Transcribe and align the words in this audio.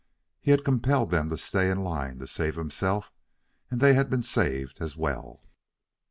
He 0.39 0.49
had 0.49 0.63
compelled 0.65 1.11
them 1.11 1.29
to 1.29 1.37
stay 1.37 1.69
in 1.69 1.83
line 1.83 2.17
to 2.17 2.25
save 2.25 2.55
himself, 2.55 3.11
and 3.69 3.79
they 3.79 3.93
had 3.93 4.09
been 4.09 4.23
saved 4.23 4.81
as 4.81 4.97
well. 4.97 5.43